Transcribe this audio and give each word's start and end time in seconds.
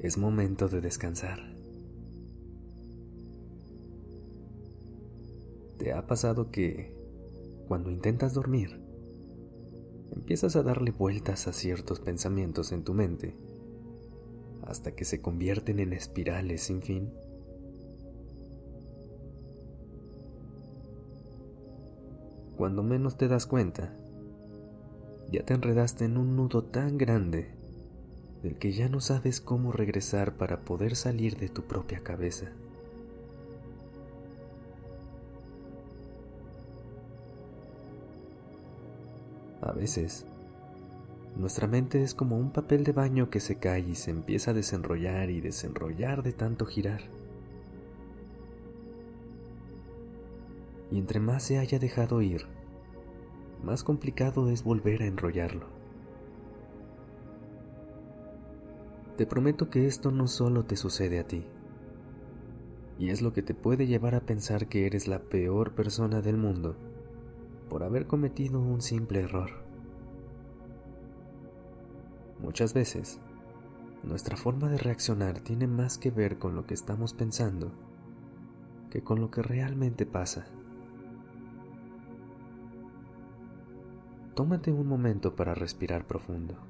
Es 0.00 0.16
momento 0.16 0.66
de 0.68 0.80
descansar. 0.80 1.40
¿Te 5.76 5.92
ha 5.92 6.06
pasado 6.06 6.50
que 6.50 6.96
cuando 7.68 7.90
intentas 7.90 8.32
dormir, 8.32 8.80
empiezas 10.16 10.56
a 10.56 10.62
darle 10.62 10.90
vueltas 10.90 11.46
a 11.48 11.52
ciertos 11.52 12.00
pensamientos 12.00 12.72
en 12.72 12.82
tu 12.82 12.94
mente 12.94 13.36
hasta 14.62 14.92
que 14.92 15.04
se 15.04 15.20
convierten 15.20 15.80
en 15.80 15.92
espirales 15.92 16.62
sin 16.62 16.80
fin? 16.80 17.12
Cuando 22.56 22.82
menos 22.82 23.18
te 23.18 23.28
das 23.28 23.44
cuenta, 23.44 23.94
ya 25.30 25.44
te 25.44 25.52
enredaste 25.52 26.06
en 26.06 26.16
un 26.16 26.36
nudo 26.36 26.64
tan 26.64 26.96
grande 26.96 27.59
del 28.42 28.56
que 28.56 28.72
ya 28.72 28.88
no 28.88 29.00
sabes 29.00 29.40
cómo 29.40 29.72
regresar 29.72 30.36
para 30.36 30.60
poder 30.60 30.96
salir 30.96 31.36
de 31.36 31.48
tu 31.48 31.62
propia 31.62 32.00
cabeza. 32.00 32.52
A 39.60 39.72
veces, 39.72 40.24
nuestra 41.36 41.66
mente 41.66 42.02
es 42.02 42.14
como 42.14 42.38
un 42.38 42.50
papel 42.50 42.82
de 42.82 42.92
baño 42.92 43.28
que 43.28 43.40
se 43.40 43.56
cae 43.56 43.80
y 43.80 43.94
se 43.94 44.10
empieza 44.10 44.52
a 44.52 44.54
desenrollar 44.54 45.30
y 45.30 45.40
desenrollar 45.40 46.22
de 46.22 46.32
tanto 46.32 46.64
girar. 46.64 47.02
Y 50.90 50.98
entre 50.98 51.20
más 51.20 51.42
se 51.42 51.58
haya 51.58 51.78
dejado 51.78 52.20
ir, 52.22 52.46
más 53.62 53.84
complicado 53.84 54.50
es 54.50 54.64
volver 54.64 55.02
a 55.02 55.06
enrollarlo. 55.06 55.79
Te 59.20 59.26
prometo 59.26 59.68
que 59.68 59.86
esto 59.86 60.10
no 60.10 60.26
solo 60.26 60.64
te 60.64 60.76
sucede 60.76 61.18
a 61.18 61.26
ti, 61.26 61.44
y 62.98 63.10
es 63.10 63.20
lo 63.20 63.34
que 63.34 63.42
te 63.42 63.52
puede 63.52 63.86
llevar 63.86 64.14
a 64.14 64.22
pensar 64.22 64.66
que 64.66 64.86
eres 64.86 65.08
la 65.08 65.18
peor 65.18 65.74
persona 65.74 66.22
del 66.22 66.38
mundo 66.38 66.74
por 67.68 67.82
haber 67.82 68.06
cometido 68.06 68.58
un 68.60 68.80
simple 68.80 69.20
error. 69.20 69.50
Muchas 72.40 72.72
veces, 72.72 73.20
nuestra 74.04 74.38
forma 74.38 74.70
de 74.70 74.78
reaccionar 74.78 75.40
tiene 75.40 75.66
más 75.66 75.98
que 75.98 76.10
ver 76.10 76.38
con 76.38 76.56
lo 76.56 76.64
que 76.64 76.72
estamos 76.72 77.12
pensando 77.12 77.72
que 78.88 79.02
con 79.02 79.20
lo 79.20 79.30
que 79.30 79.42
realmente 79.42 80.06
pasa. 80.06 80.46
tómate 84.34 84.72
un 84.72 84.86
momento 84.86 85.36
para 85.36 85.54
respirar 85.54 86.06
profundo. 86.06 86.69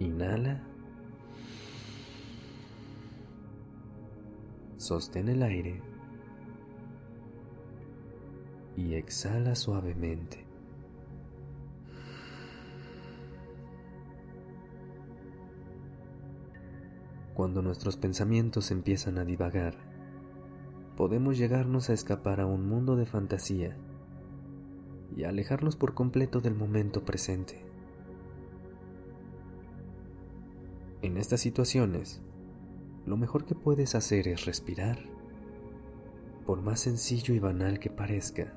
Inhala. 0.00 0.62
Sostén 4.76 5.28
el 5.28 5.42
aire 5.42 5.80
y 8.76 8.94
exhala 8.94 9.54
suavemente. 9.54 10.44
Cuando 17.34 17.62
nuestros 17.62 17.96
pensamientos 17.96 18.70
empiezan 18.70 19.18
a 19.18 19.24
divagar, 19.24 19.74
podemos 20.96 21.36
llegarnos 21.36 21.90
a 21.90 21.92
escapar 21.92 22.40
a 22.40 22.46
un 22.46 22.68
mundo 22.68 22.94
de 22.96 23.06
fantasía 23.06 23.76
y 25.16 25.24
alejarnos 25.24 25.76
por 25.76 25.94
completo 25.94 26.40
del 26.40 26.54
momento 26.54 27.04
presente. 27.04 27.73
En 31.04 31.18
estas 31.18 31.42
situaciones, 31.42 32.22
lo 33.04 33.18
mejor 33.18 33.44
que 33.44 33.54
puedes 33.54 33.94
hacer 33.94 34.26
es 34.26 34.46
respirar. 34.46 35.00
Por 36.46 36.62
más 36.62 36.80
sencillo 36.80 37.34
y 37.34 37.38
banal 37.38 37.78
que 37.78 37.90
parezca, 37.90 38.54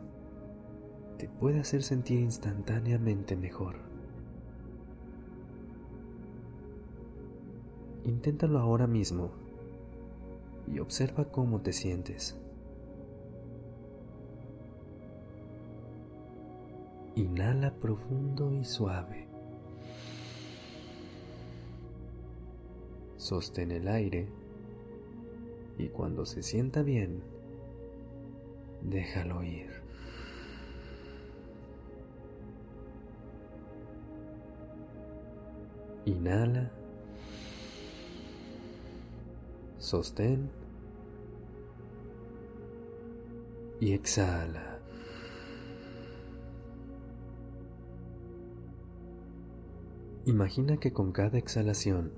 te 1.18 1.28
puede 1.28 1.60
hacer 1.60 1.84
sentir 1.84 2.22
instantáneamente 2.22 3.36
mejor. 3.36 3.76
Inténtalo 8.06 8.60
ahora 8.60 8.88
mismo 8.88 9.32
y 10.74 10.80
observa 10.80 11.26
cómo 11.26 11.60
te 11.60 11.74
sientes. 11.74 12.40
Inhala 17.16 17.74
profundo 17.74 18.54
y 18.54 18.64
suave. 18.64 19.27
Sostén 23.18 23.72
el 23.72 23.88
aire 23.88 24.28
y 25.78 25.90
cuando 25.90 26.26
se 26.26 26.44
sienta 26.44 26.82
bien, 26.84 27.22
déjalo 28.82 29.44
ir. 29.44 29.70
Inhala. 36.06 36.72
Sostén. 39.78 40.50
Y 43.80 43.94
exhala. 43.94 44.80
Imagina 50.26 50.78
que 50.78 50.92
con 50.92 51.12
cada 51.12 51.38
exhalación 51.38 52.12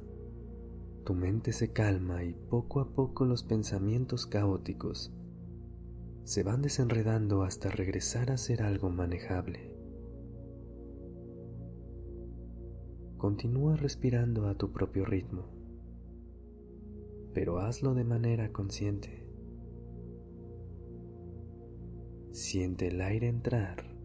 tu 1.10 1.16
mente 1.16 1.54
se 1.54 1.74
calma 1.74 2.24
y 2.24 2.36
poco 2.36 2.82
a 2.82 2.94
poco 2.94 3.26
los 3.26 3.42
pensamientos 3.42 4.28
caóticos 4.28 5.12
se 6.24 6.44
van 6.44 6.62
desenredando 6.62 7.42
hasta 7.42 7.72
regresar 7.72 8.30
a 8.30 8.38
ser 8.38 8.62
algo 8.62 8.92
manejable. 8.92 9.76
Continúa 13.18 13.76
respirando 13.76 14.48
a 14.48 14.54
tu 14.54 14.72
propio 14.72 15.04
ritmo, 15.04 15.48
pero 17.34 17.58
hazlo 17.58 17.96
de 17.96 18.04
manera 18.04 18.52
consciente. 18.52 19.28
Siente 22.34 22.90
el 22.90 23.02
aire 23.02 23.30
entrar 23.30 23.98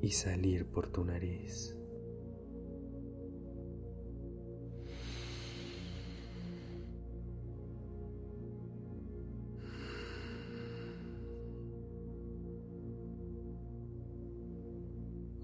y 0.00 0.12
salir 0.12 0.64
por 0.64 0.88
tu 0.88 1.04
nariz. 1.04 1.76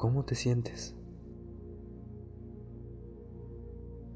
¿Cómo 0.09 0.25
te 0.25 0.37
sientes? 0.37 0.97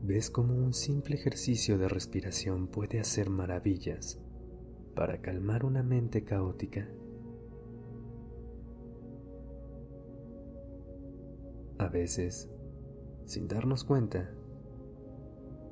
¿Ves 0.00 0.30
cómo 0.30 0.54
un 0.54 0.72
simple 0.72 1.16
ejercicio 1.16 1.76
de 1.76 1.86
respiración 1.86 2.66
puede 2.66 2.98
hacer 2.98 3.28
maravillas 3.28 4.18
para 4.94 5.20
calmar 5.20 5.66
una 5.66 5.82
mente 5.82 6.24
caótica? 6.24 6.88
A 11.76 11.88
veces, 11.88 12.48
sin 13.26 13.46
darnos 13.46 13.84
cuenta, 13.84 14.34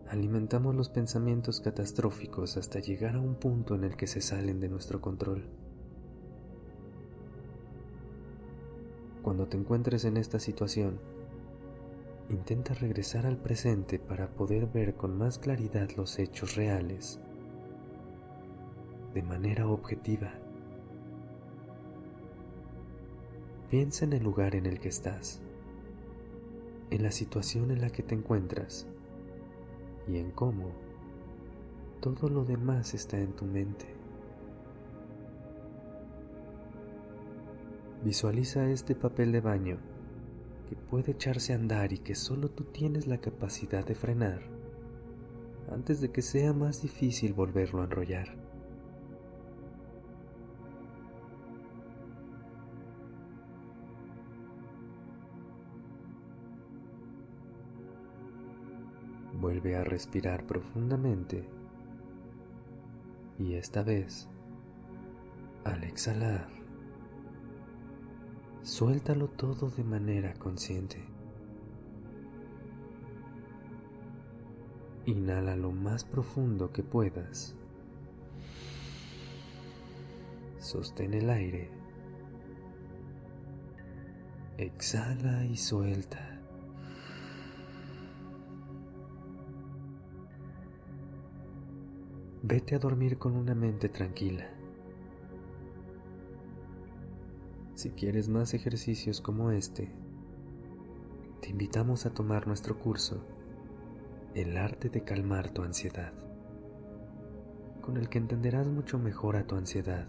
alimentamos 0.07 0.75
los 0.75 0.91
pensamientos 0.91 1.63
catastróficos 1.63 2.59
hasta 2.59 2.81
llegar 2.81 3.17
a 3.17 3.21
un 3.21 3.37
punto 3.37 3.75
en 3.75 3.85
el 3.85 3.97
que 3.97 4.07
se 4.07 4.21
salen 4.21 4.61
de 4.61 4.69
nuestro 4.69 5.01
control. 5.01 5.60
Cuando 9.23 9.47
te 9.49 9.57
encuentres 9.57 10.05
en 10.05 10.17
esta 10.17 10.39
situación, 10.41 10.99
intenta 12.31 12.75
regresar 12.75 13.27
al 13.27 13.37
presente 13.37 13.99
para 13.99 14.29
poder 14.29 14.67
ver 14.67 14.95
con 14.95 15.19
más 15.19 15.39
claridad 15.39 15.91
los 15.97 16.19
hechos 16.19 16.57
reales, 16.57 17.21
de 19.15 19.23
manera 19.23 19.67
objetiva. 19.67 20.33
Piensa 23.71 24.05
en 24.05 24.15
el 24.15 24.23
lugar 24.23 24.55
en 24.55 24.67
el 24.67 24.81
que 24.81 24.89
estás. 24.89 25.43
en 26.91 27.03
la 27.03 27.13
situación 27.13 27.71
en 27.71 27.81
la 27.81 27.91
que 27.91 28.03
te 28.03 28.15
encuentras 28.15 28.87
y 30.09 30.19
en 30.19 30.31
cómo 30.33 30.73
todo 32.01 32.29
lo 32.29 32.45
demás 32.45 32.95
está 32.95 33.19
en 33.19 33.33
tu 33.33 33.45
mente. 33.45 34.00
Visualiza 38.03 38.71
este 38.71 38.95
papel 38.95 39.31
de 39.31 39.41
baño 39.43 39.79
que 40.69 40.77
puede 40.77 41.13
echarse 41.13 41.53
a 41.53 41.57
andar 41.57 41.93
y 41.93 41.99
que 41.99 42.15
solo 42.15 42.49
tú 42.51 42.65
tienes 42.65 43.07
la 43.07 43.19
capacidad 43.19 43.85
de 43.85 43.95
frenar 43.95 44.41
antes 45.71 46.01
de 46.01 46.11
que 46.11 46.23
sea 46.23 46.53
más 46.53 46.83
difícil 46.83 47.35
volverlo 47.35 47.83
a 47.83 47.85
enrollar. 47.85 48.37
Vuelve 59.35 59.77
a 59.77 59.85
respirar 59.85 60.47
profundamente 60.47 61.49
y 63.39 63.55
esta 63.55 63.83
vez, 63.83 64.29
al 65.65 65.85
exhalar, 65.85 66.60
suéltalo 68.63 69.29
todo 69.29 69.71
de 69.71 69.85
manera 69.85 70.35
consciente. 70.35 71.03
Inhala 75.07 75.57
lo 75.57 75.73
más 75.73 76.05
profundo 76.05 76.73
que 76.73 76.83
puedas. 76.83 77.55
Sostén 80.59 81.15
el 81.15 81.31
aire. 81.31 81.71
Exhala 84.59 85.47
y 85.47 85.57
suelta. 85.57 86.39
Vete 92.43 92.75
a 92.75 92.79
dormir 92.79 93.17
con 93.17 93.37
una 93.37 93.55
mente 93.55 93.89
tranquila. 93.89 94.60
Si 97.81 97.89
quieres 97.89 98.29
más 98.29 98.53
ejercicios 98.53 99.23
como 99.23 99.53
este, 99.53 99.91
te 101.41 101.49
invitamos 101.49 102.05
a 102.05 102.13
tomar 102.13 102.47
nuestro 102.47 102.79
curso 102.79 103.25
el 104.35 104.59
arte 104.59 104.91
de 104.91 105.03
calmar 105.03 105.49
tu 105.49 105.63
ansiedad, 105.63 106.13
con 107.81 107.97
el 107.97 108.11
que 108.11 108.19
entenderás 108.19 108.69
mucho 108.69 108.99
mejor 108.99 109.37
a 109.37 109.47
tu 109.47 109.57
ansiedad 109.57 110.09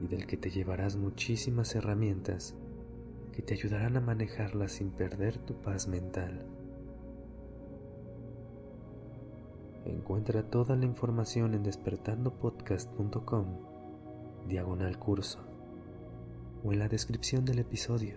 y 0.00 0.06
del 0.06 0.26
que 0.26 0.38
te 0.38 0.48
llevarás 0.48 0.96
muchísimas 0.96 1.74
herramientas 1.74 2.54
que 3.32 3.42
te 3.42 3.52
ayudarán 3.52 3.98
a 3.98 4.00
manejarla 4.00 4.66
sin 4.68 4.92
perder 4.92 5.36
tu 5.36 5.60
paz 5.60 5.88
mental. 5.88 6.46
Encuentra 9.84 10.44
toda 10.44 10.74
la 10.74 10.86
información 10.86 11.52
en 11.52 11.64
despertandopodcast.com, 11.64 13.58
diagonal 14.48 14.98
curso, 14.98 15.51
o 16.64 16.72
en 16.72 16.78
la 16.78 16.88
descripción 16.88 17.44
del 17.44 17.58
episodio. 17.58 18.16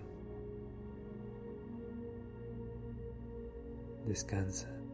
Descansa. 4.06 4.85